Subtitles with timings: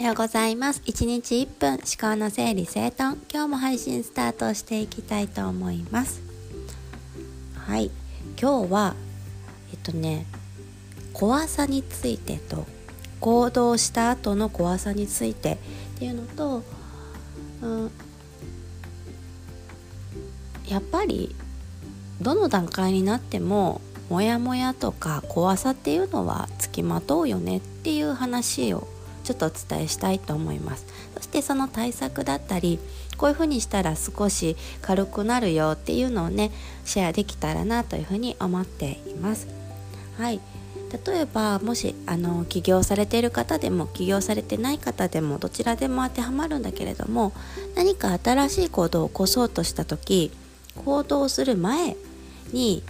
[0.00, 0.80] おはようございます。
[0.86, 3.18] 1日1分思考の整理整頓。
[3.30, 6.22] 今日も配信スタートしていきたいと思います。
[7.54, 7.90] はい。
[8.40, 8.94] 今日は
[9.70, 10.24] えっとね
[11.12, 12.64] 怖さについてと
[13.20, 15.58] 行動した後の怖さについて
[15.96, 16.62] っていうのと、
[17.60, 17.90] うん、
[20.66, 21.36] やっぱり
[22.22, 28.88] どの段階になってもモヤモヤとか怖さっていうのはつきまとうよねっていう話を
[29.24, 30.86] ちょっとお伝えしたいと思います。
[31.16, 32.78] そしてその対策だったり
[33.16, 36.50] こういうふうにしたら少し軽くなるよっていうのをね
[36.84, 39.46] シェアできたらなというふうに思っています。
[40.16, 40.40] はい。
[41.06, 47.32] 例えばもしあの起業されている方でも起業されてない方でもどちらでも当てはまるんだけれども
[47.76, 50.32] 何か新しい行動を起こそうとした時
[50.84, 51.96] 行動する前
[52.52, 52.82] に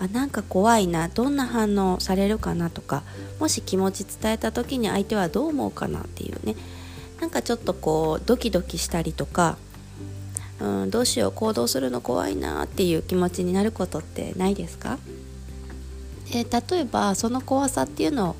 [0.00, 3.04] あなんか怖いなどんな反応されるかなとか
[3.38, 6.56] もし気持ち伝えた時に相手はどう思うかなっていうね。
[7.20, 9.56] なんかちょっとこうドキドキしたりとか
[10.60, 14.98] うんどうしよう行動するの怖いなっていう気持ちになることってないですか？
[16.32, 18.34] で例えばその怖さっていうの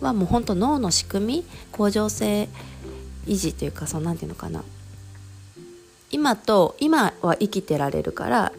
[0.00, 2.48] はもうほんと脳の仕組み恒常性
[3.26, 4.64] 維持というかそう何て言うのかな。
[6.10, 8.52] 今と今は生きてられるから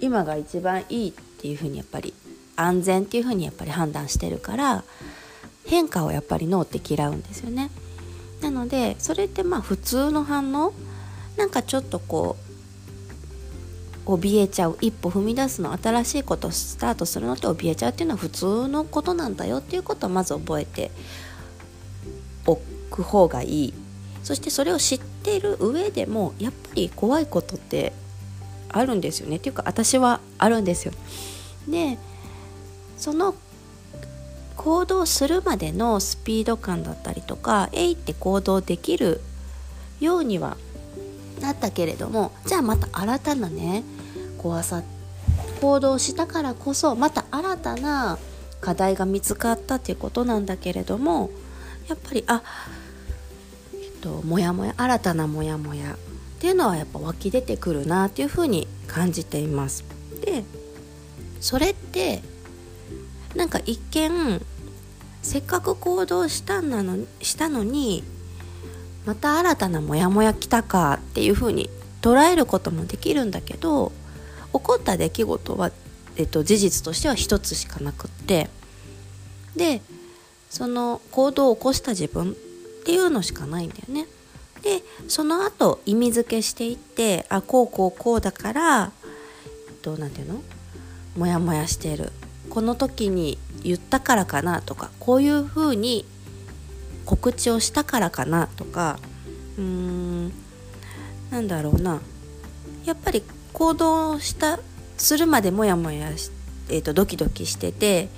[0.00, 2.14] 今が一番いいってていうふうにやっぱり
[2.56, 4.84] 安全っていうふうにやっぱり判断してるから
[5.66, 7.70] 変化をやっぱり脳って嫌うんですよね。
[8.40, 10.72] なのでそれってまあ普通の反応
[11.36, 12.36] なんかちょっとこ
[14.06, 14.76] う怯えちゃう。
[14.80, 19.58] 一歩踏み出すの新しいことスタートするのって怯えちゃうっていうのは普通のことなんだよ。
[19.58, 20.90] っていうことをまず覚えて
[22.46, 22.56] お
[22.90, 23.74] く方がいい。
[24.24, 27.92] そしてそれを知ってる上でもやっぱり怖いことって
[28.72, 30.92] あるんですよねっていうか私はあるんですよ。
[31.68, 31.98] で
[32.96, 33.34] その
[34.56, 39.20] 行動するまでのスピード感だったりとかえいって行動できる
[40.00, 40.56] ようには
[41.40, 43.82] なったけれどもじゃあまた新たなね
[44.38, 44.82] 怖さ
[45.60, 48.18] 行動したからこそまた新たな
[48.60, 51.30] 課題が見つかったっていうことなんだけれども
[51.88, 52.42] やっぱりあ
[53.74, 55.96] えっとモヤモヤ新たなモヤモヤ
[56.42, 59.84] っていうのはやっぱ湧き出てくるなっていうふうに感じています。
[60.24, 60.42] で
[61.40, 62.20] それって
[63.36, 64.44] なんか一見
[65.22, 68.02] せっかく行動したんなのしたのに
[69.06, 71.70] また新たなモヤモヤ来たかっていうふうに
[72.00, 73.92] 捉えることもできるんだけど
[74.52, 75.70] 起こった出来事は、
[76.16, 78.50] えっと、事実としては一つしかなくって
[79.54, 79.80] で
[80.50, 82.34] その行動を起こした自分っ
[82.84, 84.08] ていうのしかないんだよね。
[84.62, 88.92] でその後意味付けしていってあこうこうこうだから
[89.82, 90.42] どうなんていうの？
[91.16, 92.12] モヤモヤしてる。
[92.48, 96.04] この時に言ったからかなとかこういうふうに
[97.06, 98.98] 告知をしたからかなとか
[99.56, 100.32] うーん
[101.30, 102.00] なんだろうな。
[102.84, 104.58] やっぱり行動した
[104.96, 106.30] するまでモヤモヤし、
[106.68, 108.08] えーと、ドキドキしてて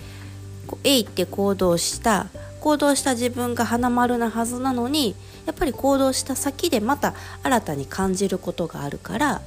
[0.83, 2.27] えいって行動した
[2.65, 5.15] 行動した自分が花丸なはずなのに
[5.45, 9.43] やっぱり行動した先でまた新たに感じることがあるから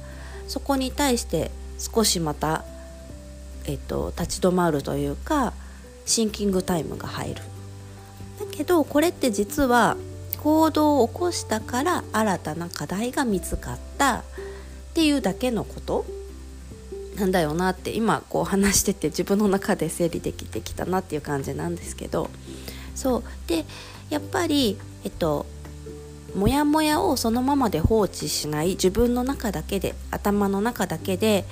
[0.46, 2.64] そこに対して少しまた、
[3.64, 5.52] えっと、立ち止まるというか
[6.06, 7.42] シンキングタイムが入る。
[8.38, 9.96] だけどこれって実は
[10.40, 14.22] 行動を起こしたから新たな課題が見つかったっ
[14.94, 16.06] ていうだけのこと
[17.16, 22.30] なんだよなって今こう話してて自分の中で整理できてきたなっていう感じなんですけど
[22.98, 23.22] そう。
[23.46, 23.64] で
[24.10, 25.46] やっぱりえっと
[26.34, 31.44] モヤモヤをそのままで放置しない自分の中だけで頭の中だけで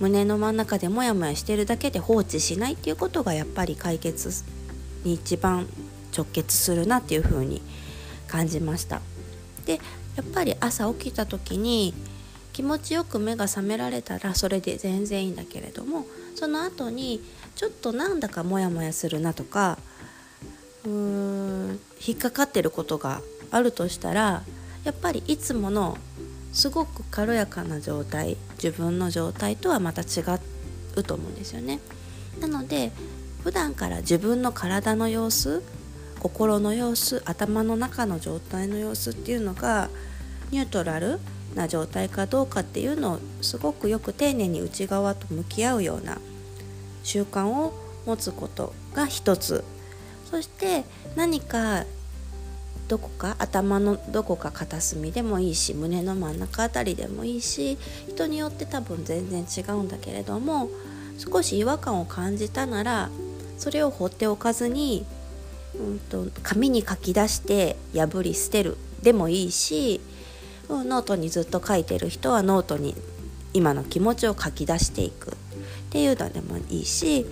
[0.00, 4.30] 胸の真ん中でモヤモヤしてるだけで放置しないっていうことがやっぱり解決
[5.04, 5.68] に一番
[6.16, 7.62] 直結するなっていうふうに
[8.26, 9.00] 感じました。
[9.66, 9.80] で
[10.16, 11.92] やっぱり朝起きた時に
[12.52, 17.22] 気持ちよく目が覚められたらそれで全然いいんだけれどもその後に
[17.54, 19.78] ちょっとなんだかモヤモヤするなとか
[20.86, 24.42] うーん引っかかってることがあるとしたら
[24.84, 25.98] やっぱりいつもの
[26.52, 30.22] すごく軽やかな状態自分の状態とはまた違
[30.94, 31.80] うと思うんですよね。
[32.40, 32.92] なので
[33.42, 35.62] 普段から自分の体の様子
[36.20, 39.90] 心の様子頭の中の状態の様子っていうのが
[40.50, 41.20] ニュートラル
[41.54, 46.18] な状態かどうかっていうのをすごくよく丁寧に内側と向き合うような
[47.02, 47.72] 習慣を
[48.06, 49.64] 持つことが一つ
[50.36, 50.84] そして
[51.14, 51.84] 何か
[52.88, 60.68] どこか頭のどこか片隅でもいいし胸の真ん中あたりでもいいし人によって多分全然違うんだけれども
[61.16, 63.08] 少し違和感を感じたなら
[63.56, 65.06] それを放っておかずに
[65.74, 70.02] うんと、紙に書き出して破り捨てるでもいいし、
[70.68, 72.94] ノートにずっと書いてる人はノートに
[73.54, 75.34] 今の気持ちを書き出していくっ
[75.90, 77.26] ていうのでもいいし、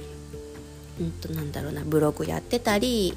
[1.00, 3.16] うんと、なんだろうなブログやってたり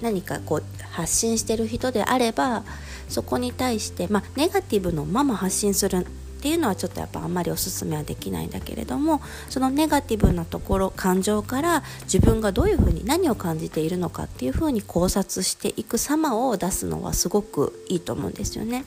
[0.00, 2.64] 何かこう発信してる人であれば
[3.08, 18.84] そこに対して、まあ、ネガティブのまま発信するっていうのはちょっとやっぱあんまりおすすめはできないんだけれどもそのネガティブなところ感情から自分がどういうふうに何を感じているのかっていうふうに考察していく様を出すのはすごくいいと思うんですよね。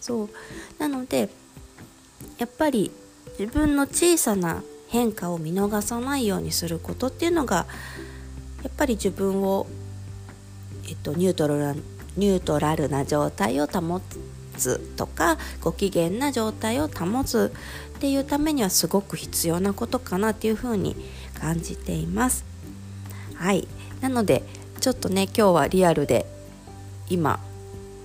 [0.00, 0.28] そう
[0.78, 1.28] なので
[2.38, 2.92] やっぱり
[3.36, 7.66] 自分の小さな変化を見逃さないようにすることっていうのが
[8.62, 9.66] やっぱり自分を、
[10.88, 11.82] えっと、ニュートラル
[12.16, 14.00] ニュートラルな状態を保
[14.56, 17.52] つとかご機嫌な状態を保つ
[17.96, 20.96] っていうためにはすごく必要なことかなっていうふうに
[21.38, 22.44] 感じています。
[23.34, 23.68] はい
[24.00, 24.42] なので
[24.80, 26.26] ちょっとね今日はリアルで
[27.08, 27.40] 今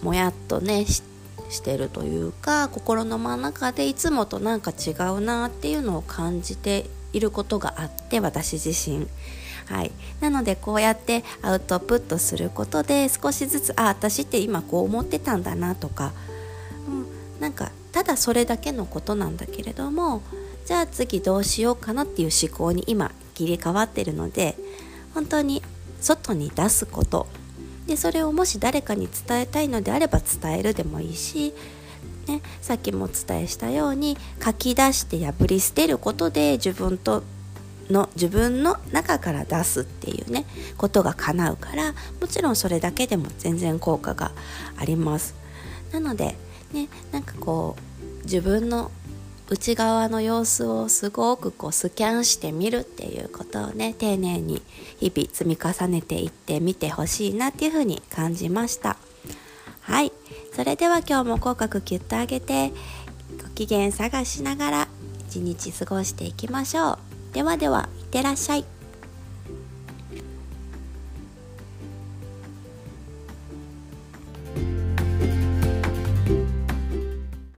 [0.02, 1.11] もやっとねして
[1.52, 9.08] してるというか心の真ん中でいつもとなんか違うなっていうのを感じていることがあって私自身。
[9.68, 16.12] はい、なのでこうやってアウトプットすることで少しずつあ私って今こう思ってたんだなとか
[16.90, 17.06] うん
[17.40, 20.24] なんかただそれだけのことなんだけれども
[20.66, 24.58] じゃあ次どうしようかなっていう思考に今切り替わってるので
[25.14, 25.62] 本当に
[26.02, 27.28] 外に出すこと
[27.92, 31.54] でそれをもし誰かに伝えたいのであれば伝えるでもいいし、
[32.26, 37.22] ね、さっきもお伝えしたように書き出して破り捨てることで自分と
[37.90, 40.46] の自分の中から出すっていうね
[40.78, 44.32] ことが叶うからもちろんそれだけでも全然効果が
[44.78, 45.36] あります。
[45.92, 46.38] なので
[46.72, 48.90] ねなんかこう自分の
[49.52, 54.62] 内側の様子をすごくこうスキャンしてみるっていうことをね丁寧に
[55.02, 58.96] 日々積み重ねていってみてほしいなっていうふうに感じました。
[59.82, 60.14] はい。
[60.56, 62.72] それでは今日も口角キュッと上げて
[63.44, 64.88] ご機嫌探しながら
[65.28, 67.34] 一日過ごしていきましょう。
[67.34, 68.81] ではではいってらっしゃい。